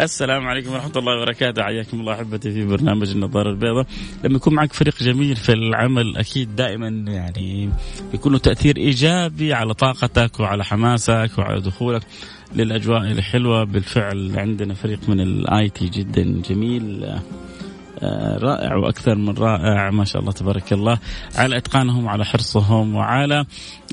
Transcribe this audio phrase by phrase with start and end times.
[0.00, 1.62] السلام عليكم ورحمة الله وبركاته.
[1.62, 3.86] حياكم الله أحبتي في برنامج النظارة البيضاء.
[4.24, 7.70] لما يكون معك فريق جميل في العمل أكيد دائما يعني
[8.14, 12.02] يكون له تأثير إيجابي على طاقتك وعلى حماسك وعلى دخولك
[12.56, 13.64] للأجواء الحلوة.
[13.64, 17.14] بالفعل عندنا فريق من الآي تي جدا جميل.
[18.42, 19.90] رائع وأكثر من رائع.
[19.90, 20.98] ما شاء الله تبارك الله.
[21.34, 23.44] على إتقانهم وعلى حرصهم وعلى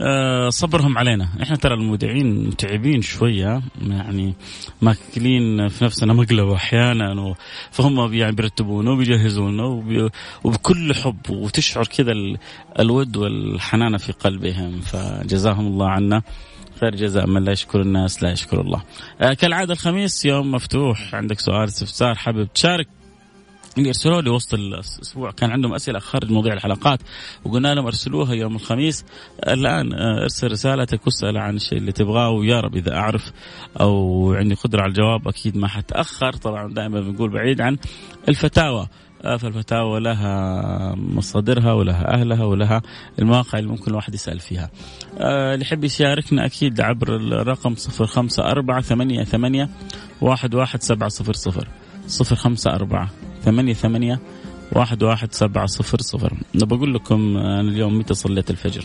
[0.02, 1.30] آه، صبرهم علينا.
[1.44, 4.36] إحنا ترى المذيعين متعبين شوية يعني
[4.82, 7.36] ماكلين في نفسنا مقلب أحيانا
[7.72, 9.64] فهم يعني بيرتبونا وبيجهزونا
[10.44, 12.14] وبكل حب وتشعر كذا
[12.80, 14.82] الود والحنانه في قلبهم.
[14.82, 16.22] فجزاهم الله عنا.
[16.80, 18.82] خير جزاء من لا يشكر الناس لا يشكر الله.
[19.22, 21.16] آه كالعادة الخميس يوم مفتوح.
[21.16, 22.88] عندك سؤال استفسار حابب تشارك؟
[23.78, 25.32] اللي ارسلوا لي وسط الأسبوع.
[25.32, 27.00] كان عندهم أسئلة خارج مواضيع الحلقات
[27.46, 29.06] وقلنا لهم أرسلوها يوم الخميس.
[29.48, 33.32] الآن آه، أرسل رسالتك واسأل عن الشيء اللي تبغاه ويا رب إذا أعرف
[33.80, 36.34] أو عندي قدرة على الجواب أكيد ما حتأخر.
[36.34, 37.78] طبعا دائما بنقول بعيد عن
[38.30, 38.88] الفتاوى.
[39.24, 42.82] آه، فالفتاوى لها مصادرها ولها أهلها ولها
[43.20, 44.70] المواقع اللي ممكن الواحد يسأل فيها.
[45.18, 49.70] آه، اللي يحب يشاركنا أكيد عبر الرقم 054 88
[50.22, 51.68] 11700
[52.08, 54.20] 054 ثمانية ثمانية
[54.72, 56.34] واحد واحد سبعة صفر صفر.
[56.54, 58.84] بقول لكم أنا اليوم متى صليت الفجر؟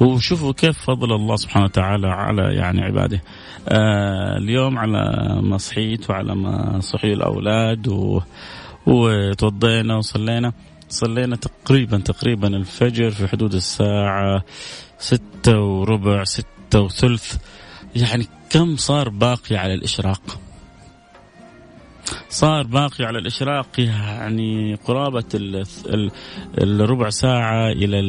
[0.00, 3.22] وشوفوا كيف فضل الله سبحانه وتعالى على يعني عباده.
[3.68, 5.02] آه اليوم على
[5.42, 8.20] ما صحيت وعلى ما صحي الأولاد و...
[8.86, 10.52] وتوضينا وصلينا.
[10.88, 14.44] صلينا تقريبا تقريبا الفجر في حدود الساعة
[14.98, 17.36] ستة وربع ستة وثلث.
[17.96, 20.40] يعني كم صار باقي على الإشراق؟
[22.28, 25.24] صار باقي على الإشراق يعني قرابة
[26.58, 28.00] الربع ساعة إلى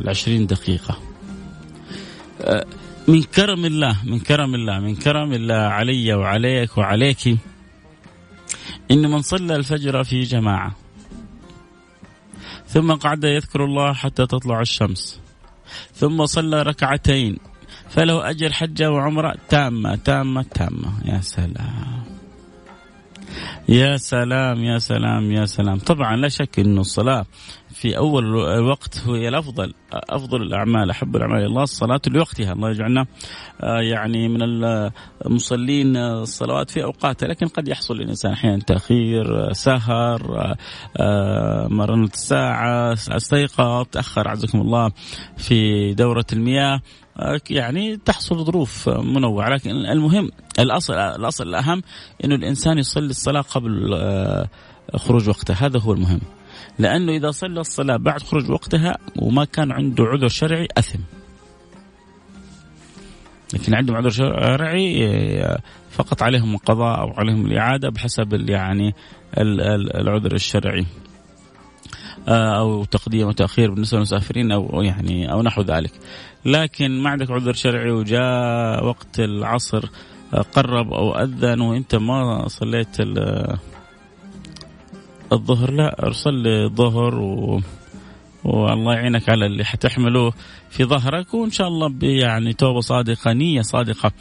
[0.00, 0.98] العشرين دقيقة.
[2.40, 2.64] أه،
[3.08, 7.38] من كرم الله من كرم الله من كرم الله علي وعليك وعليك
[8.90, 10.76] إن من صلى الفجر في جماعة
[12.66, 15.20] ثم قعد يذكر الله حتى تطلع الشمس
[15.94, 17.38] ثم صلى ركعتين
[17.88, 20.92] فله أجر حجة وعمرة تامة تامة تامة.
[21.04, 22.11] يا سلام.
[23.68, 25.78] يا سلام يا سلام يا سلام.
[25.78, 27.26] طبعا لا شك إنه الصلاة
[27.72, 32.52] في أول الوقت هي الأفضل أفضل الأعمال أحب الأعمال إلى الله الصلاة لوقتها.
[32.52, 33.06] الله يجعلنا
[33.60, 34.42] آه، يعني من
[35.26, 37.26] المصلين الصلوات في أوقاتها.
[37.26, 40.54] لكن قد يحصل للإنسان أحيانا تأخير آه، سهر
[40.96, 44.90] آه، مرنت الساعة استيقظ تأخر عزكم الله
[45.36, 46.80] في دورة المياه.
[47.50, 49.48] يعني تحصل ظروف منوعة.
[49.48, 51.82] لكن المهم الأصل الأصل الأهم
[52.24, 53.94] إنه الإنسان يصلي الصلاة قبل
[54.96, 56.20] خروج وقتها هذا هو المهم.
[56.78, 60.98] لأنه إذا صلى الصلاة بعد خروج وقتها وما كان عنده عذر شرعي أثم.
[63.54, 65.08] لكن عندهم عذر شرعي
[65.90, 68.94] فقط عليهم القضاء أو عليهم الإعادة بحسب يعني
[69.38, 70.86] العذر الشرعي.
[72.28, 75.92] آه، أو تقديم وتاخير بالنسبة للمسافرين أو يعني أو نحو ذلك.
[76.44, 79.88] لكن ما عندك عذر شرعي وجاء وقت العصر
[80.34, 82.96] آه، قرب أو أذن وإنت ما صليت
[85.32, 87.60] الظهر لا صلي الظهر و
[88.44, 90.32] والله يعينك على اللي حتحمله
[90.70, 94.12] في ظهرك وإن شاء الله يعني توبة صادقة نية صادقة.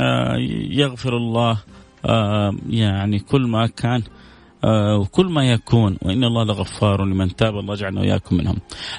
[0.00, 0.36] آه،
[0.70, 1.58] يغفر الله
[2.68, 4.02] يعني كل ما كان
[4.64, 5.98] آه، وكل ما يكون.
[6.02, 8.56] وإن الله لغفار لمن تاب الله يجعلنا وإياكم منهم.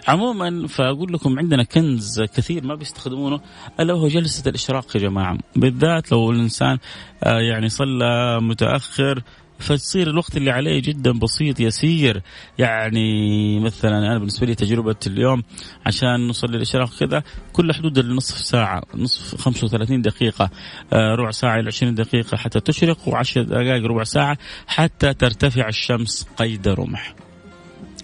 [0.07, 3.39] عموما فأقول لكم عندنا كنز كثير ما بيستخدمونه
[3.79, 6.77] ألا وهو جلسة الإشراق يا جماعة، بالذات لو الإنسان
[7.23, 9.23] آه، يعني صلى متأخر
[9.59, 12.21] فتصير الوقت اللي عليه جدا بسيط يسير.
[12.57, 15.43] يعني مثلا أنا بالنسبة لي تجربة اليوم
[15.85, 17.23] عشان نصلي الاشراق كذا
[17.53, 20.49] كل حدود النصف ساعة نصف 35 دقيقة
[20.93, 26.27] آه، ربع ساعة إلى 20 دقيقة حتى تشرق و10 دقائق ربع ساعة حتى ترتفع الشمس
[26.37, 27.15] قيد رمح.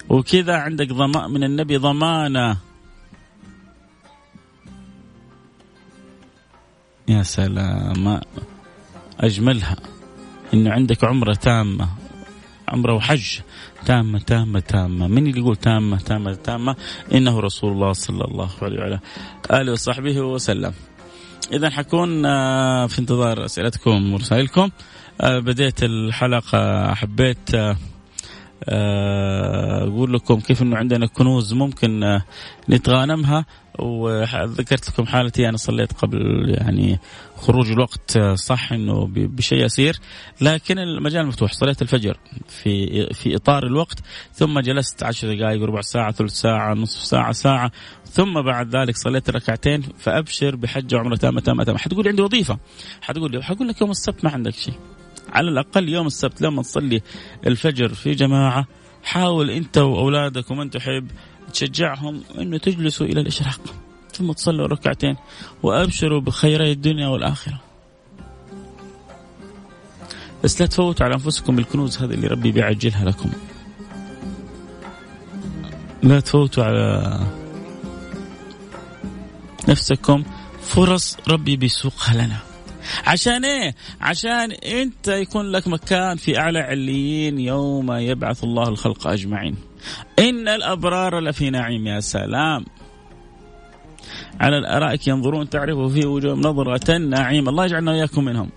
[0.10, 2.58] وكذا عندك ضمان من النبي ضمانة.
[7.08, 8.22] يا سلام
[9.20, 9.95] أجملها.
[10.54, 11.90] أنه عندك عمرة تامة
[12.68, 13.40] عمرة وحج
[13.86, 15.08] تامة تامة تامة.
[15.08, 16.76] من اللي يقول تامة تامة تامة؟
[17.14, 19.00] إنه رسول الله صلى الله عليه وعلى
[19.52, 20.74] آله وصحبه وسلم.
[21.54, 24.70] إذا حكون آه، في انتظار أسئلتكم ورسائلكم.
[25.22, 27.78] آه، بديت الحلقة حبيت آه،
[28.64, 32.20] أقول لكم كيف إنه عندنا كنوز ممكن
[32.70, 33.46] نتغانمها.
[33.80, 37.00] وذكرت لكم حالتي أنا صليت قبل يعني
[37.36, 40.00] خروج الوقت صح إنه بشيء يسير.
[40.42, 41.54] لكن المجال مفتوح.
[41.54, 42.18] صليت الفجر
[42.48, 44.00] في في إطار الوقت
[44.34, 47.72] ثم جلست عشر دقائق ربع ساعة ثلث ساعة نصف ساعة ساعة.
[48.06, 51.78] ثم بعد ذلك صليت ركعتين فأبشر بحجه وعمره تامة تامة تامة.
[51.78, 52.58] حتقول عندي وظيفة.
[53.02, 54.74] حتقول لي حقول لك يوم السبت ما عندك شيء.
[55.34, 57.02] على الأقل يوم السبت لما تصلي
[57.48, 58.68] الفجر في جماعة
[59.04, 61.12] حاول أنت وأولادك ومن تحب
[61.54, 63.62] تشجعهم إنه تجلسوا إلى الإشراق
[64.14, 65.16] ثم تصلوا ركعتين
[65.64, 67.60] وأبشروا بخيري الدنيا والآخرة.
[70.44, 73.30] بس لا تفوتوا على أنفسكم الكنوز هذه اللي ربي بيعجلها لكم.
[76.04, 77.20] لا تفوتوا على
[79.70, 80.24] نفسكم
[80.62, 82.55] فرص ربي بيسوقها لنا.
[83.06, 89.56] عشان إيه؟ عشان أنت يكون لك مكان في أعلى عليين يوم يبعث الله الخلق أجمعين.
[90.20, 92.66] إن الأبرار لفي نعيم يا سلام.
[94.40, 98.50] على الأرائك ينظرون تعرف في وجوههم نظرة النعيم، الله يجعلنا وإياكم منهم.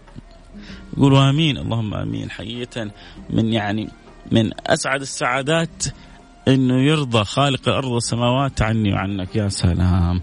[0.96, 2.90] قولوا آمين اللهم آمين حقيقة
[3.30, 3.88] من يعني
[4.32, 5.84] من أسعد السعادات
[6.48, 10.22] إنه يرضى خالق الأرض والسماوات عني وعنك يا سلام.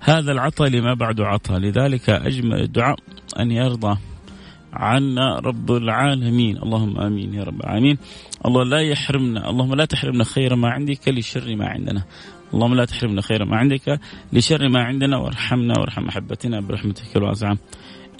[0.00, 1.58] هذا العطاء لما بعد عطاء.
[1.58, 2.96] لذلك اجمل الدعاء
[3.40, 3.98] أن يرضى
[4.72, 6.56] عنا رب العالمين.
[6.62, 7.98] اللهم آمين يا رب العالمين.
[8.46, 12.02] الله لا يحرمنا اللهم لا تحرمنا خير ما عندك لشر ما عندنا.
[12.54, 14.00] اللهم لا تحرمنا خير ما عندك
[14.32, 15.16] لشر ما عندنا.
[15.16, 17.58] وارحمنا وارحم محبتنا برحمتك الواسعة.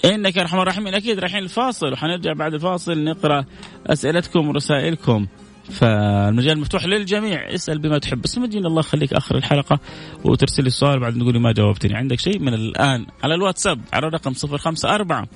[0.05, 0.95] إنك أرحم الراحمين.
[0.95, 1.93] أكيد رايحين الفاصل.
[1.93, 3.45] وحنرجع بعد الفاصل نقرأ
[3.87, 5.27] أسئلتكم ورسائلكم.
[5.71, 7.55] فالمجال مفتوح للجميع.
[7.55, 8.23] اسأل بما تحب.
[8.23, 9.81] بس ما تجينا الله يخليك آخر الحلقة
[10.25, 11.95] وترسل لي السؤال بعد نقول ما جاوبتني.
[11.95, 15.27] عندك شيء من الآن على الواتساب على الرقم 054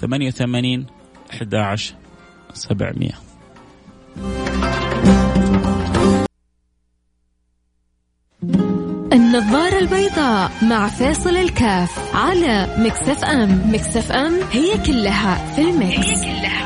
[0.00, 0.86] 88
[1.30, 1.94] 11
[2.52, 3.10] 700
[9.12, 13.62] النظارة البيضاء مع فاصل الكاف على Mix FM.
[13.74, 16.57] Mix FM هي كلها في ال mix هي كلها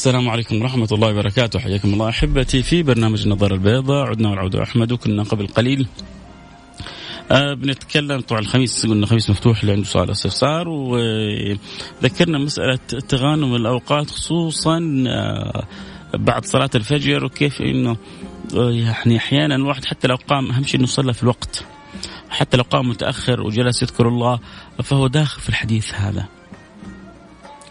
[0.00, 1.58] السلام عليكم ورحمة الله وبركاته.
[1.58, 5.86] حياكم الله أحبتي في برنامج النظارة البيضاء عدنا والعود أحمد وكنا قبل قليل.
[7.30, 14.10] آه بنتكلم طبعا الخميس قلنا خميس مفتوح اللي عنده سؤال استفسار وذكرنا مسألة تغانم الأوقات
[14.10, 15.66] خصوصا آه
[16.14, 17.96] بعد صلاة الفجر وكيف إنه
[18.56, 21.64] آه، يعني أحيانا الواحد حتى لو قام أهم شيء إنه صلى في الوقت.
[22.30, 24.38] حتى لو قام متأخر وجلس يذكر الله
[24.82, 26.39] فهو داخل في الحديث هذا.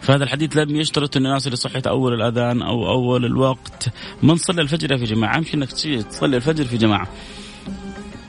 [0.00, 3.88] فهذا الحديث لم يشترط أن الناس اللي صحيت أول الأذان أو أول الوقت.
[4.22, 5.72] من صلى الفجر في جماعة؟ اهم شيء انك
[6.04, 7.08] تصلي الفجر في جماعة.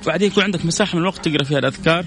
[0.07, 2.05] بعدين يكون عندك مساحة من الوقت تقرأ فيها الأذكار.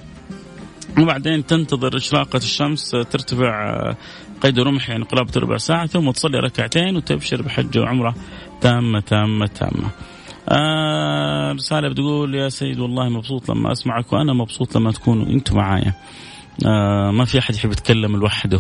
[0.99, 3.95] وبعدين تنتظر إشراقة الشمس ترتفع
[4.41, 8.15] قيد رمح يعني قرابة ربع ساعة ثم تصلي ركعتين وتبشر بحج وعمرة
[8.61, 9.91] تامة تامة تامة.
[10.49, 15.95] آه رسالة بتقول يا سيد والله مبسوط لما أسمعك وأنا مبسوط لما تكونوا أنتم معايا.
[16.67, 18.59] آه ما في أحد يحب يتكلم لوحده.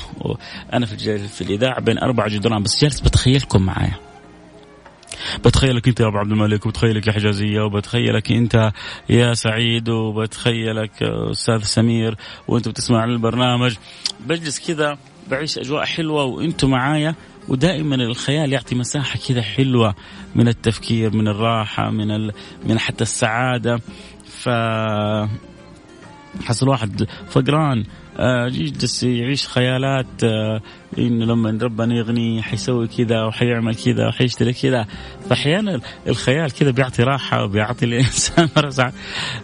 [0.73, 3.95] أنا في في الإذاعة بين أربع جدران بس جالس بتخيلكم معايا.
[5.45, 8.73] بتخيلك أنت يا أبو عبد الملك وبتخيلك يا حجازية وبتخيلك أنت
[9.09, 12.17] يا سعيد وبتخيلك أستاذ سمير
[12.49, 13.77] وانت بتسمع البرنامج.
[14.27, 14.99] بجلس كذا
[15.31, 17.15] بعيش أجواء حلوة وأنتم معايا
[17.49, 19.95] ودائما الخيال يعطي مساحة كذا حلوة
[20.35, 22.33] من التفكير من الراحة من ال...
[22.67, 23.81] من حتى السعادة.
[24.27, 24.49] ف
[26.43, 27.85] حصل واحد فقران
[28.19, 30.61] آه يجلس يعيش خيالات آه
[30.99, 34.87] إنه لما ربنا يغني حيسوي كذا وحيعمل كذا وحيشتري كذا.
[35.29, 38.93] فأحيانا الخيال كذا بيعطي راحة وبيعطي الإنسان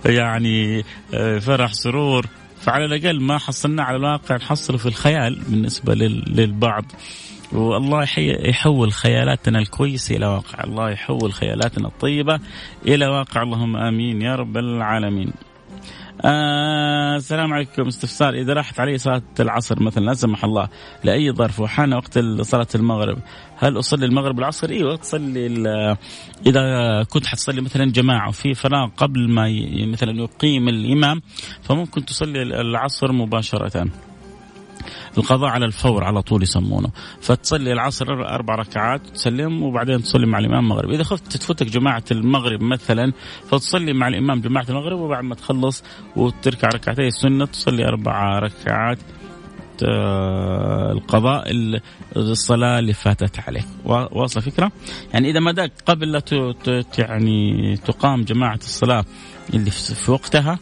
[0.07, 2.27] يعني آه فرح سرور.
[2.61, 6.85] فعلى الأقل ما حصلنا على الواقع نحصله في الخيال بالنسبة للبعض.
[7.53, 8.07] والله
[8.49, 10.65] يحول خيالاتنا الكويسة إلى واقع.
[10.65, 12.41] الله يحول خيالاتنا الطيبة
[12.87, 13.43] إلى واقع.
[13.43, 15.33] اللهم آمين يا رب العالمين.
[16.25, 20.69] آه السلام عليكم استفسار إذا راحت علي صلاة العصر مثلا لا سمح الله
[21.05, 23.19] لأي ظرف وحان وقت صلاة المغرب
[23.57, 25.47] هل أصلي المغرب العصر؟ أيوه تصلي
[26.47, 29.49] إذا كنت حتصلي مثلا جماعة وفي فراغ قبل ما
[29.87, 31.23] مثلا يقيم الإمام
[31.63, 33.87] فممكن تصلي العصر مباشرة.
[35.19, 36.91] القضاء على الفور على طول يسمونه.
[37.21, 40.91] فتصلي العصر أربع ركعات تسلم وبعدين تصلي مع الإمام المغرب.
[40.91, 43.13] إذا خفت تفوتك جماعة المغرب مثلا
[43.51, 45.85] فتصلي مع الإمام جماعة المغرب وبعد ما تخلص
[46.17, 48.99] وتركع ركعتي السنة تصلي أربع ركعات
[49.85, 51.45] آه، القضاء
[52.17, 53.65] الصلاة اللي فاتت عليك.
[53.85, 54.73] واصل فكرة؟
[55.13, 56.23] يعني إذا ما داك قبل لا
[56.99, 59.05] يعني تقام جماعة الصلاة
[59.55, 60.59] اللي في وقتها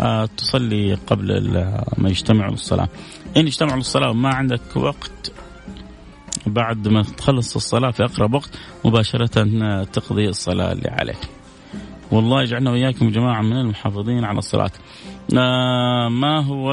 [0.00, 1.54] آه، تصلي قبل
[1.98, 2.88] ما يجتمعوا للصلاة
[3.36, 5.32] إن اجتمعوا للصلاة وما عندك وقت.
[6.46, 8.50] بعد ما تخلص الصلاة في أقرب وقت
[8.84, 9.26] مباشرة
[9.84, 11.18] تقضي الصلاة اللي عليك.
[12.10, 14.70] والله يجعلنا وإياكم جماعة من المحافظين على الصلاة.
[15.38, 16.72] آه ما هو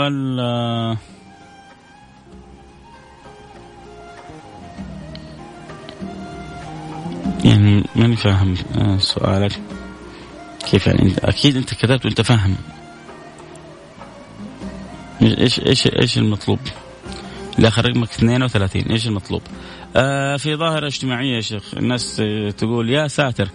[7.45, 9.61] يعني ماني فاهم آه، سؤالك.
[10.71, 12.55] كيف يعني؟ أكيد أنت كتبت وأنت فاهم.
[15.21, 16.59] إيش إيش إيش المطلوب؟
[17.59, 19.41] الآخر رقمك 32 إيش المطلوب؟
[19.95, 22.21] آه في ظاهرة اجتماعية يا شيخ الناس
[22.57, 23.49] تقول يا ساتر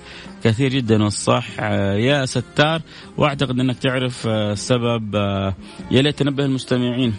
[0.44, 2.82] كثير جدا والصح آه يا ستار.
[3.16, 5.54] وأعتقد إنك تعرف آه السبب آه
[5.90, 7.14] يا ليت تنبه المستمعين.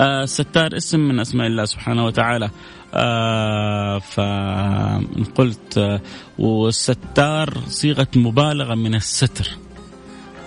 [0.00, 2.50] آه ستار اسم من أسماء الله سبحانه وتعالى.
[2.94, 6.00] آه فقلت آه
[6.38, 9.48] والستار صيغة مبالغة من الستر.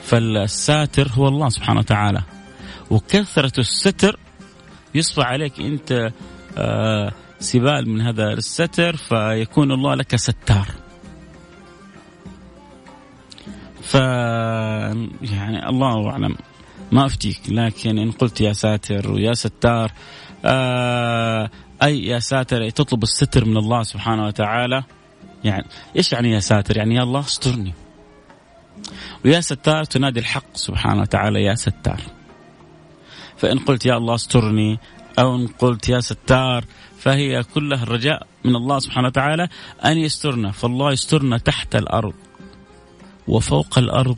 [0.03, 2.21] فالساتر هو الله سبحانه وتعالى.
[2.89, 4.19] وكثرة الستر
[4.95, 6.11] يصبح عليك أنت
[6.57, 10.67] آه سبال من هذا الستر فيكون الله لك ستار
[13.81, 16.35] ف يعني الله أعلم
[16.91, 19.91] ما أفتيك لكن إن قلت يا ساتر ويا ستار
[20.45, 21.49] آه
[21.83, 24.83] أي يا ساتر تطلب الستر من الله سبحانه وتعالى
[25.43, 25.65] يعني
[25.95, 27.73] إيش يعني يا ساتر؟ يعني يا الله استرني.
[29.25, 32.01] ويا ستار تنادي الحق سبحانه وتعالى يا ستار.
[33.39, 34.79] فإن قلت يا الله استرني
[35.19, 36.65] أو إن قلت يا ستار
[36.99, 39.49] فهي كلها الرجاء من الله سبحانه وتعالى
[39.85, 42.13] أن يسترنا، فالله يسترنا تحت الأرض
[43.27, 44.17] وفوق الأرض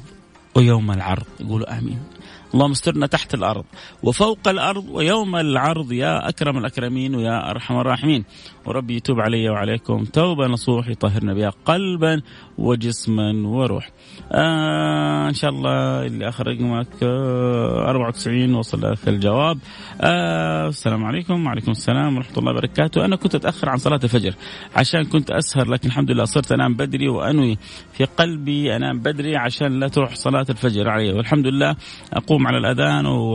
[0.56, 2.04] ويوم العرض، يقولوا آمين.
[2.53, 3.65] اللهم استرنا تحت الأرض
[4.03, 8.24] وفوق الأرض ويوم العرض يا أكرم الأكرمين ويا أرحم الراحمين
[8.65, 12.22] وربي يتوب علي وعليكم توبة نصوح يطهرنا بها قلبا
[12.58, 13.89] وجسما وروح.
[14.31, 19.58] آه إن شاء الله اللي اخر رقمك آه 94 وصل لك الجواب.
[20.01, 23.05] آه السلام عليكم وعليكم السلام ورحمة الله وبركاته.
[23.05, 24.36] أنا كنت أتأخر عن صلاة الفجر
[24.75, 27.58] عشان كنت أسهر لكن الحمد لله صرت أنام بدري وأنوي
[28.01, 31.13] في قلبي أنام بدري عشان لا تروح صلاة الفجر علي.
[31.13, 31.75] والحمد لله
[32.13, 33.34] أقوم على الأذان و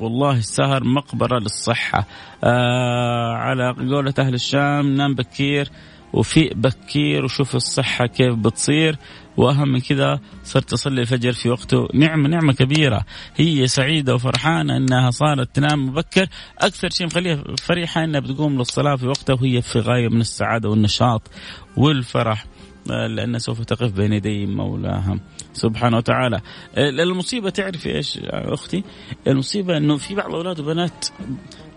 [0.00, 2.06] والله السهر مقبرة للصحة.
[2.44, 5.68] آه على قولة أهل الشام نام بكير.
[6.14, 8.96] وفيق بكير وشوف الصحة كيف بتصير.
[9.36, 11.88] وأهم من كذا صرت أصلي الفجر في وقته.
[11.94, 13.04] نعمه نعمة كبيرة.
[13.36, 16.26] هي سعيدة وفرحانة إنها صارت تنام مبكر.
[16.58, 21.30] أكثر شيء مخليها فرحة إنها بتقوم للصلاة في وقتها وهي في غاية من السعادة والنشاط
[21.76, 22.46] والفرح.
[22.86, 25.18] لأنها سوف تقف بين يدي مولاها
[25.52, 26.40] سبحانه وتعالى.
[26.78, 28.84] المصيبة تعرفي إيش أختي؟
[29.26, 31.06] المصيبة أنه في بعض الأولاد وبنات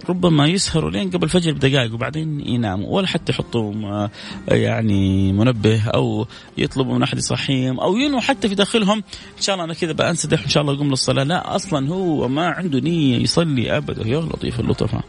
[0.10, 4.08] ربما يسهروا لين قبل الفجر بدقائق وبعدين يناموا ولا حتى يحطوا
[4.48, 6.28] يعني منبه أو
[6.58, 8.98] يطلبوا من أحد يصحيهم أو ينووا حتى في داخلهم.
[9.38, 11.24] إن شاء الله أنا كذا بانسدح إن شاء الله أقوم للصلاة.
[11.24, 14.08] لا أصلا هو ما عنده نية يصلي ابدا.
[14.08, 15.04] يا لطيف اللطفاء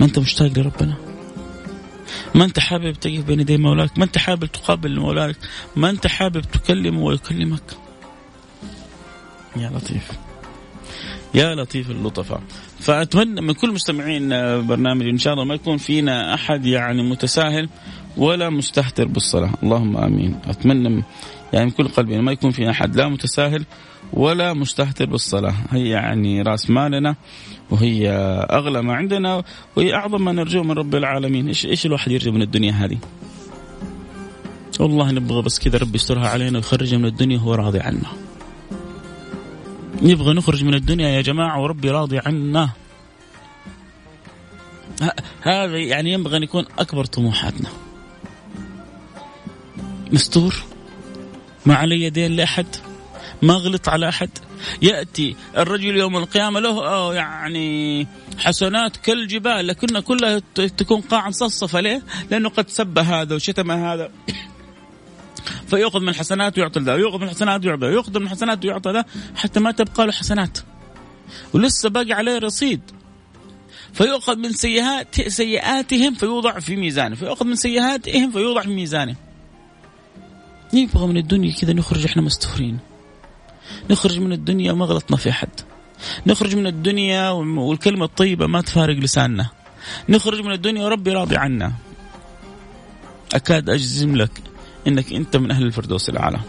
[0.00, 0.94] ما أنت مشتاق لربنا؟
[2.34, 5.36] ما أنت حابب تقف بين يدي مولاك؟ ما أنت حابب تقابل مولاك؟
[5.76, 7.62] ما أنت حابب تكلمه ويكلمك؟
[9.56, 10.27] يا لطيف.
[11.34, 12.42] يا لطيف اللطفاء.
[12.80, 14.28] فأتمنى من كل مستمعين
[14.66, 17.68] برنامج إن شاء الله ما يكون فينا أحد يعني متساهل
[18.16, 19.50] ولا مستهتر بالصلاة.
[19.62, 20.36] اللهم آمين.
[20.46, 21.04] أتمنى
[21.52, 23.64] يعني من كل قلبي ما يكون فينا أحد لا متساهل
[24.12, 25.54] ولا مستهتر بالصلاة.
[25.70, 27.16] هي يعني رأس مالنا
[27.70, 28.10] وهي
[28.50, 29.44] أغلى ما عندنا
[29.76, 31.48] وهي أعظم ما نرجوه من رب العالمين.
[31.48, 32.98] إيش إيش الواحد يرجو من الدنيا هذه؟
[34.80, 38.27] والله نبغى بس كذا ربي يسترها علينا ويخرجنا من الدنيا وهو راضي عنا.
[40.02, 42.70] نبغى نخرج من الدنيا يا جماعة وربي راضي عنا.
[45.42, 47.68] هذا يعني ينبغي أن يكون أكبر طموحاتنا.
[50.12, 50.54] مستور
[51.66, 52.66] ما علي يدين لأحد.
[53.42, 54.30] ما غلط على أحد.
[54.82, 58.06] يأتي الرجل يوم القيامة له يعني
[58.38, 64.10] حسنات كالجبال لكن كلها تكون قاعا صفصفة ليه؟ لأنه قد سب هذا وشتم هذا.
[65.68, 69.04] فيأخذ من الحسنات ويعطي ذا ويأخذ من الحسنات ويعطي ذا ويأخذ من الحسنات ويعطى ذا
[69.36, 70.58] حتى ما تبقى له حسنات.
[71.52, 72.80] ولسه باقي عليه رصيد.
[73.92, 77.14] فيؤخذ من سيئات سيئاتهم فيوضع في ميزانه.
[77.14, 79.16] فيؤخذ من سيئاتهم فيوضع في ميزانه.
[80.74, 82.78] نبغى من الدنيا كذا نخرج إحنا مستورين
[83.90, 85.60] نخرج من الدنيا ما غلطنا في حد
[86.26, 89.48] نخرج من الدنيا والكلمة الطيبة ما تفارق لساننا.
[90.08, 91.72] نخرج من الدنيا وربي راضي عنا.
[93.34, 94.30] أكاد أجزم لك
[94.88, 96.40] أنك أنت من أهل الفردوس الأعلى.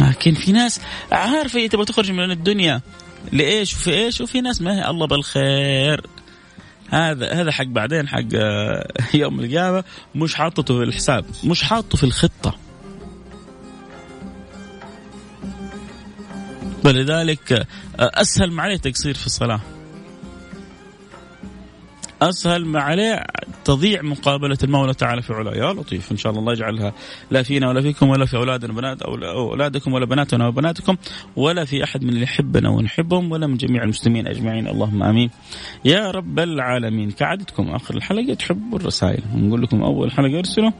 [0.00, 0.80] لكن في ناس
[1.12, 2.80] عارفة هي تبغى تخرج من الدنيا.
[3.32, 6.06] لإيش؟ وفي إيش؟ وفي ناس ما هي الله بالخير.
[6.90, 8.24] هذا هذا حق بعدين حق
[9.14, 9.84] يوم القيامة.
[10.14, 11.24] مش حاطته في الحساب.
[11.44, 12.58] مش حاطه في الخطة.
[16.84, 17.66] ولذلك
[17.98, 19.60] أسهل ما عليه تقصير في الصلاة.
[22.22, 23.24] أسهل ما عليه
[23.64, 26.92] تضيع مقابلة المولى تعالى في علاه يا لطيف إن شاء الله الله يجعلها
[27.30, 30.96] لا فينا ولا فيكم ولا في أولادنا وبنات أو أولادكم ولا بناتنا وبناتكم
[31.36, 34.68] ولا في أحد من اللي يحبنا ونحبهم ولا من جميع المسلمين أجمعين.
[34.68, 35.30] اللهم آمين.
[35.84, 39.22] يا رب العالمين كعادتكم آخر الحلقة تحبوا الرسائل.
[39.34, 40.70] نقول لكم أول حلقة أرسلوا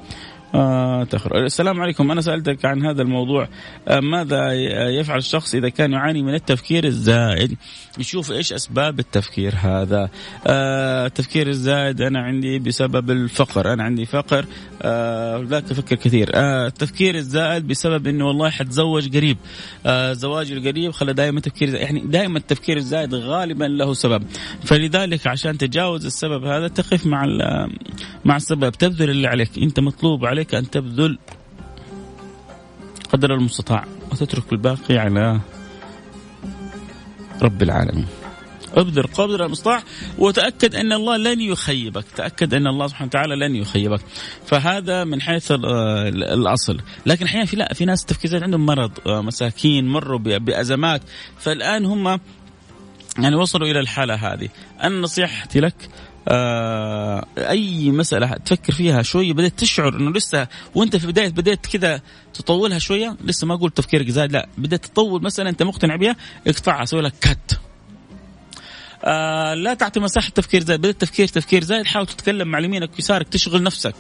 [0.55, 1.07] آه.
[1.35, 2.11] السلام عليكم.
[2.11, 3.49] أنا سألتك عن هذا الموضوع.
[3.89, 4.53] آه ماذا
[5.01, 7.57] يفعل الشخص إذا كان يعاني من التفكير الزائد؟
[7.99, 10.11] يشوف إيش أسباب التفكير هذا؟
[10.47, 13.73] آه التفكير الزائد أنا عندي بسبب الفقر.
[13.73, 14.47] أنا عندي فقر.
[14.83, 16.31] آه لا تفكر كثير.
[16.35, 19.37] آه التفكير الزائد بسبب أنه والله حتزوج قريب.
[19.87, 21.83] آه زواجي القريب خلى دائما تفكير زائد.
[21.83, 24.23] يعني دائما التفكير الزائد غالبا له سبب.
[24.65, 27.25] فلذلك عشان تجاوز السبب هذا تقف مع
[28.25, 28.71] مع السبب.
[28.71, 29.59] تبذل اللي عليك.
[29.59, 31.19] أنت مطلوب عليك أن تبذل
[33.13, 35.41] قدر المستطاع وتترك الباقي على
[37.43, 38.07] رب العالمين.
[38.75, 39.83] ابذل قدر المستطاع
[40.19, 44.01] وتأكد أن الله لن يخيبك، تأكد أن الله سبحانه وتعالى لن يخيبك.
[44.47, 50.19] فهذا من حيث الأصل، لكن أحيانا في لا في ناس تفكير عندهم مرض مساكين مروا
[50.19, 51.03] بأزمات.
[51.39, 52.21] فالآن هم
[53.19, 54.49] يعني وصلوا إلى الحالة هذه،
[54.83, 61.07] أنا نصيحتي لك آه أي مسألة تفكر فيها شوية بدأت تشعر إنه لسه وأنت في
[61.07, 62.01] بدايه بدأت كذا
[62.35, 66.17] تطولها شوية لسه ما أقول تفكيرك زايد لا بدأت تطول مساله أنت مقتنع بها
[66.47, 67.61] اقطعها سوي لك كت
[69.05, 73.29] آه لا تعطي مساحة تفكير زايد بدأت تفكير تفكير زايد حاول تتكلم مع يمينك ويسارك
[73.29, 73.95] تشغل نفسك.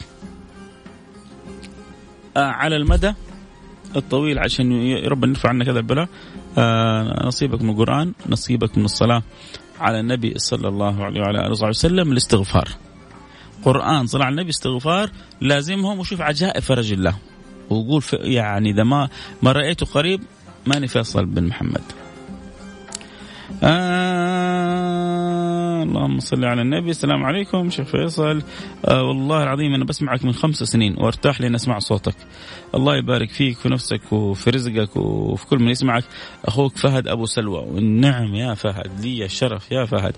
[2.36, 3.14] آه على المدى
[3.96, 6.08] الطويل عشان ربنا يرفع عنك هذا البلاء.
[6.58, 9.22] آه نصيبك من القرآن نصيبك من الصلاة.
[9.80, 12.68] على النبي صلى الله عليه وعلى آله وسلم الاستغفار.
[13.64, 15.10] قرآن صلاه على النبي استغفار
[15.40, 17.16] لازمهم وشوف عجائب فرج الله.
[17.70, 19.08] وقول يعني إذا ما
[19.42, 20.20] ما رأيته قريب
[20.66, 21.82] ماني فيصل بن محمد.
[23.62, 24.15] آه
[25.82, 26.90] اللهم صل على النبي.
[26.90, 28.42] السلام عليكم شيخ فيصل.
[28.84, 32.14] آه والله العظيم أنا بسمعك من خمس سنين وارتاح لين أسمع صوتك.
[32.74, 36.04] الله يبارك فيك في نفسك وفي رزقك وفي كل من يسمعك.
[36.44, 37.58] أخوك فهد أبو سلوى.
[37.58, 40.16] والنعم يا فهد لي الشرف يا فهد.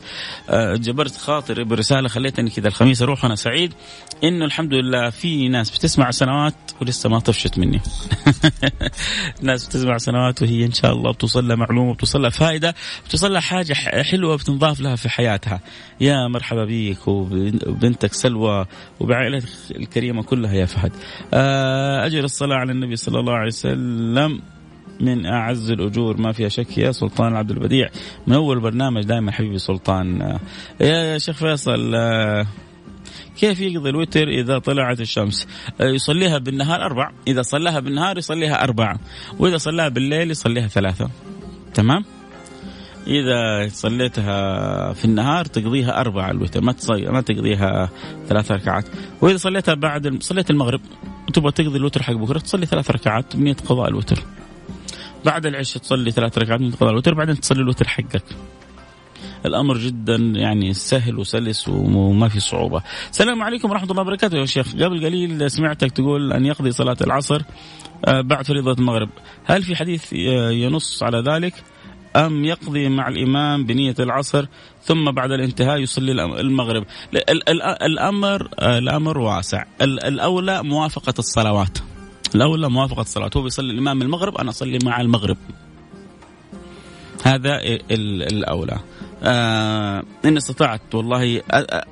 [0.51, 3.75] آه جبرت خاطري برسالة خليتني كذا الخميس أروح وأنا سعيد.
[4.25, 7.81] إنه الحمد لله في ناس بتسمع سنوات ولسه ما طفشت مني.
[9.43, 12.75] ناس بتسمع سنوات وهي إن شاء الله بتوصل لها معلومة بتوصل لها فائدة
[13.07, 15.48] بتوصل لها حاجة حلوة بتنضاف لها في حياتها.
[16.01, 18.67] يا مرحبا بيك وبنتك سلوى
[19.01, 20.93] وبعائلتك الكريمة كلها يا فهد.
[21.35, 24.41] آه، أجر الصلاة على النبي صلى الله عليه وسلم
[25.01, 26.21] من أعز الأجور.
[26.21, 27.89] ما فيها شك يا سلطان عبد البديع.
[28.27, 30.23] من أول برنامج دائما حبيبي سلطان.
[30.23, 30.41] آه،
[30.81, 32.47] يا شيخ فيصل آه،
[33.37, 35.47] كيف يقضي الوتر إذا طلعت الشمس؟
[35.81, 37.11] يصليها بالنهار أربع.
[37.29, 38.97] إذا صلاها بالنهار يصليها أربع.
[39.39, 41.11] وإذا صلاها بالليل يصليها ثلاثة.
[41.75, 42.18] تمام؟
[43.07, 47.91] إذا صليتها في النهار تقضيها أربع الوتر ما ما تقضيها
[48.29, 48.85] ثلاث ركعات.
[49.21, 50.81] وإذا صليتها بعد صليت المغرب
[51.29, 54.23] وتبغى تقضي الوتر حق بكرة تصلي ثلاث ركعات بنيه قضاء الوتر.
[55.25, 58.25] بعد العشاء تصلي ثلاث ركعات بنيه قضاء الوتر بعدين تصلي الوتر حقك.
[59.47, 62.83] الأمر جدا يعني سهل وسلس وما في صعوبة.
[63.11, 67.43] السلام عليكم ورحمة الله وبركاته يا شيخ، قبل قليل سمعتك تقول أن يقضي صلاة العصر
[68.05, 69.09] آه، بعد فريضة المغرب،
[69.45, 71.55] هل في حديث آه، ينص على ذلك؟
[72.17, 74.47] أم يقضي مع الإمام بنية العصر
[74.83, 76.85] ثم بعد الانتهاء يصلي المغرب.
[77.83, 79.65] الأمر الأمر واسع.
[79.81, 81.79] الأولى موافقة الصلوات.
[82.35, 83.37] الأولى موافقة الصلوات.
[83.37, 85.37] هو بيصلي الإمام المغرب أنا أصلي مع المغرب.
[87.25, 88.79] هذا الأولى.
[89.23, 91.43] آه إن استطعت والله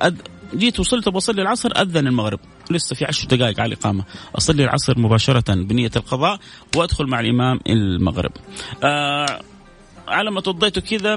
[0.01, 0.21] أد
[0.55, 2.39] جيت وصلت بصلي العصر أذن المغرب.
[2.71, 4.03] لسه في عشر دقائق على الإقامة.
[4.37, 6.39] أصلي العصر مباشرة بنية القضاء
[6.75, 8.31] وأدخل مع الإمام المغرب.
[8.83, 9.39] آه
[10.07, 11.15] على ما توضيته كذا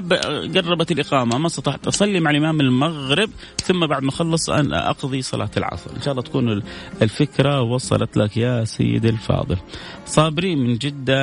[0.61, 1.37] قربت الإقامة.
[1.37, 1.87] ما استطعت.
[1.87, 3.29] أصلي مع الإمام المغرب
[3.63, 5.91] ثم بعد ما أخلص أن أقضي صلاة العصر.
[5.95, 6.63] إن شاء الله تكون
[7.01, 9.57] الفكرة وصلت لك يا سيدي الفاضل.
[10.05, 11.17] صابرين من جدة.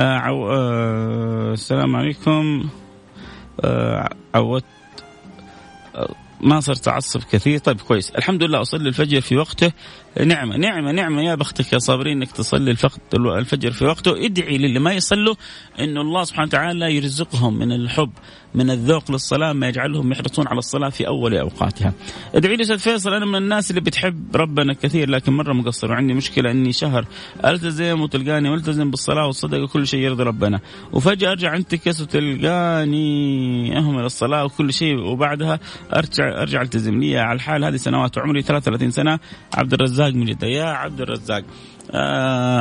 [0.00, 0.50] آه عو...
[0.50, 2.68] آه السلام عليكم.
[3.60, 4.64] آه عودت
[6.44, 7.58] ما صرت أعصب كثير.
[7.58, 8.10] طيب كويس.
[8.10, 9.72] الحمد لله أصلي الفجر في وقته.
[10.24, 11.22] نعمة نعمة نعمة.
[11.22, 12.76] يا بختك يا صابرين إنك تصلي
[13.14, 14.26] الفجر في وقته.
[14.26, 15.34] ادعي للي ما يصلوا
[15.80, 18.10] انه الله سبحانه وتعالى يرزقهم من الحب.
[18.54, 21.92] من الذوق للصلاة ما يجعلهم يحرصون على الصلاة في أول أوقاتها.
[22.34, 26.14] ادعي لي أستاذ فيصل أنا من الناس اللي بتحب ربنا كثير لكن مرة مقصر وعندي
[26.14, 27.06] مشكلة إني شهر
[27.44, 30.60] ألتزم وتلقاني ملتزم بالصلاة والصدقه وكل شيء يرضي ربنا.
[30.92, 35.60] وفجأة أرجع أنتكس وتلقاني أهمل الصلاة وكل شيء وبعدها
[35.96, 37.00] ارجع أرجع ألتزم.
[37.00, 39.18] لي على الحال هذه سنوات وعمري 33 سنة.
[39.54, 40.46] عبد الرزاق من جدة.
[40.46, 41.42] يا عبد الرزاق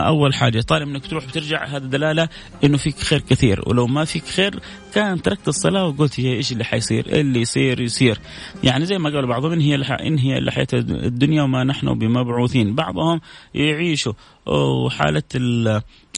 [0.07, 2.29] أول حاجة طالما إنك تروح وترجع هذا دلالة
[2.63, 3.63] إنه فيك خير كثير.
[3.67, 4.59] ولو ما فيك خير
[4.93, 8.19] كان تركت الصلاة وقلت هي إيش اللي حيصير؟ اللي يصير يصير.
[8.63, 12.75] يعني زي ما قالوا بعضهم إن هي إن هي الا حياة الدنيا وما نحن بمبعوثين.
[12.75, 13.21] بعضهم
[13.53, 14.13] يعيشوا.
[14.45, 15.23] وحاله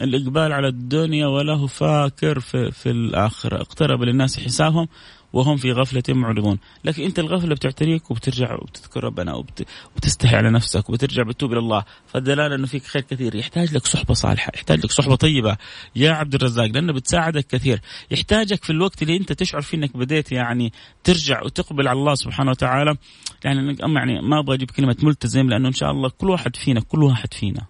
[0.02, 3.62] الإقبال على الدنيا وله فاكر في, في الآخرة.
[3.62, 4.88] اقترب للناس حسابهم
[5.36, 6.60] وهم في غفلة معرضون.
[6.84, 9.68] لكن أنت الغفلة بتعتريك وبترجع وبتذكر ربنا وبت...
[9.96, 11.84] وبتستحي على نفسك وبترجع بتتوب إلى الله.
[12.08, 13.36] فالدلالة أنه فيك خير كثير.
[13.36, 15.58] يحتاج لك صحبة صالحة يحتاج لك صحبة طيبة.
[15.96, 17.82] يا عبد الرزاق لأنه بتساعدك كثير.
[18.12, 22.52] يحتاجك في الوقت اللي أنت تشعر فيه أنك بديت يعني ترجع وتقبل على الله سبحانه
[22.52, 22.96] وتعالى.
[23.44, 27.04] يعني يعني ما أبغى أجيب كلمة ملتزم لأنه إن شاء الله كل واحد فينا كل
[27.04, 27.66] واحد فينا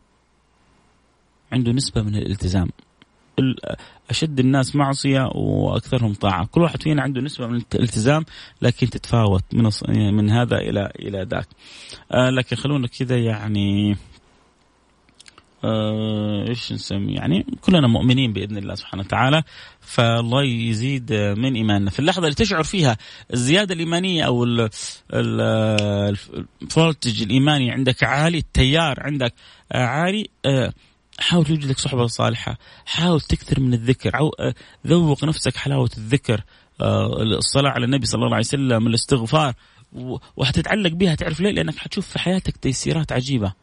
[1.52, 2.70] عنده نسبة من الالتزام.
[4.10, 8.26] أشد الناس معصية وأكثرهم طاعة، كل واحد فينا عنده نسبة من الالتزام
[8.62, 9.70] لكن تتفاوت من
[10.14, 11.48] من هذا إلى إلى ذاك.
[12.12, 13.98] آه لكن خلونا كذا يعني
[15.64, 19.44] آه إيش نسمي يعني كلنا مؤمنين بإذن الله سبحانه وتعالى
[19.80, 21.90] فالله يزيد من إيماننا.
[21.90, 22.98] في اللحظة اللي تشعر فيها
[23.34, 24.44] الزيادة الإيمانية أو
[25.14, 29.34] الفولتج الإيماني عندك عالي التيار عندك
[29.72, 30.74] عالي آه
[31.20, 32.58] حاول توجد لك صحبة صالحة.
[32.86, 34.20] حاول تكثر من الذكر.
[34.20, 34.32] أو
[34.88, 36.42] ذوق نفسك حلاوة الذكر.
[36.82, 39.54] آه، الصلاة على النبي صلى الله عليه وسلم الاستغفار
[40.38, 43.54] وحتتعلق بها تعرف ليه؟ لأنك حتشوف في حياتك تيسيرات عجيبة.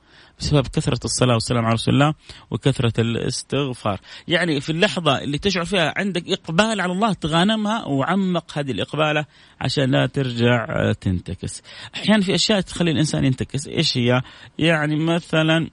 [0.42, 2.14] بسبب كثرة الصلاة والسلام على رسول الله
[2.50, 4.00] وكثرة الاستغفار.
[4.28, 9.26] يعني في اللحظة اللي تشعر فيها عندك إقبال على الله تغانمها وعمق هذه الإقبالة
[9.60, 11.62] عشان لا ترجع تنتكس.
[11.94, 13.66] أحيانا في أشياء تخلي الإنسان ينتكس.
[13.66, 14.22] إيش هي؟
[14.58, 15.70] يعني مثلا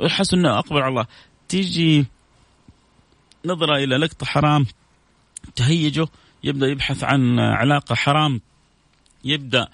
[0.00, 1.06] يحس أنه أقبل على الله.
[1.48, 2.06] تيجي
[3.44, 4.66] نظرة إلى لقطة حرام
[5.56, 6.06] تهيجه
[6.44, 8.40] يبدأ يبحث عن علاقة حرام
[9.24, 9.68] يبدأ آه،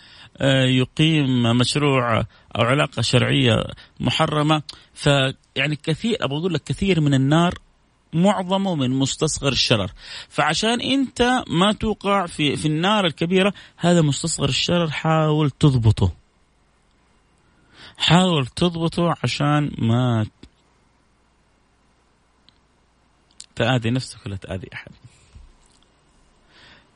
[0.80, 2.18] يقيم مشروع
[2.56, 3.64] أو علاقة شرعية
[4.00, 4.62] محرمة.
[4.94, 7.54] فيعني كثير أبغى أقول لك كثير من النار
[8.12, 9.90] معظمه من مستصغر الشرر.
[10.28, 16.12] فعشان أنت ما توقع في في النار الكبيرة هذا مستصغر الشرر حاول تضبطه.
[17.98, 20.26] حاول تضبطه عشان ما
[23.56, 24.90] تآذي نفسك ولا تآذي أحد.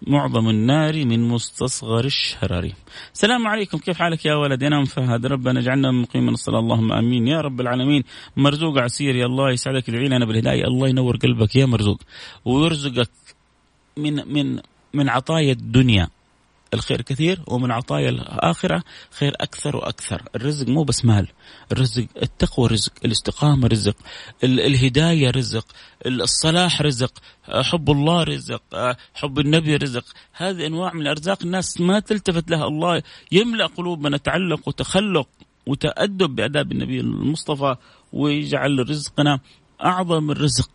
[0.07, 2.73] معظم النار من مستصغر الشرر.
[3.15, 6.59] السلام عليكم كيف حالك يا ولد؟ ينام فهد ربنا اجعلنا مقيم الصلاة.
[6.59, 7.29] اللهم آمين.
[7.29, 8.03] يا رب العالمين.
[8.37, 10.65] مرزوق عسير يا الله يسعدك ادعي لنا بالهداية.
[10.65, 12.01] الله ينور قلبك يا مرزوق.
[12.45, 13.11] ويرزقك
[13.97, 14.61] من من
[14.95, 16.09] من عطايا الدنيا.
[16.74, 20.22] الخير كثير ومن عطايا الآخرة خير أكثر وأكثر.
[20.37, 21.28] الرزق مو بس مال
[21.72, 23.96] الرزق التقوى رزق الاستقامة رزق
[24.44, 25.66] الهداية رزق
[26.06, 27.12] الصلاح رزق
[27.48, 28.62] حب الله رزق
[29.14, 30.04] حب النبي رزق.
[30.33, 32.66] هذه أنواع من الأرزاق الناس ما تلتفت لها.
[32.66, 33.02] الله
[33.33, 35.28] يملأ قلوبنا تعلق وتخلق
[35.66, 37.76] وتأدب بآداب النبي المصطفى
[38.12, 39.40] ويجعل رزقنا
[39.85, 40.70] أعظم الرزق.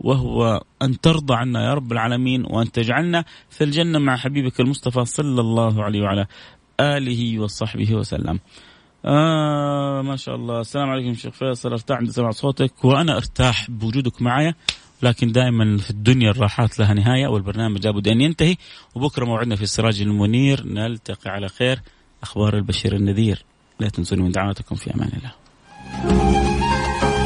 [0.00, 5.40] وهو أن ترضى عنا يا رب العالمين وأن تجعلنا في الجنة مع حبيبك المصطفى صلى
[5.40, 6.26] الله عليه وعلى
[6.80, 8.40] آله وصحبه وسلم.
[9.04, 10.60] آه ما شاء الله.
[10.60, 11.72] السلام عليكم شيخ فيصل.
[11.72, 12.84] أرتاح عند سمع صوتك.
[12.84, 14.54] وأنا أرتاح بوجودك معي
[15.02, 18.56] لكن دائما في الدنيا الراحات لها نهاية والبرنامج لابد أن ينتهي.
[18.94, 20.66] وبكرة موعدنا في السراج المنير.
[20.66, 21.80] نلتقي على خير.
[22.22, 23.44] أخبار البشير النذير.
[23.80, 26.49] لا تنسوني من دعواتكم في أمان الله.